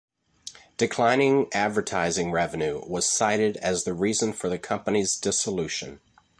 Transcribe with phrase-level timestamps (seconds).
[0.77, 5.99] Declining advertising revenue was cited as the reason for the company's dissolution.